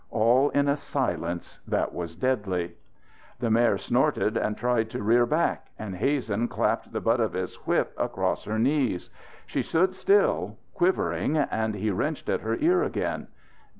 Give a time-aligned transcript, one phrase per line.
[0.09, 2.73] All in a silence that was deadly.
[3.39, 7.53] The mare snorted and tried to rear back and Hazen clapped the butt of his
[7.67, 9.11] whip across her knees.
[9.45, 13.27] She stood still, quivering, and he wrenched at her ear again.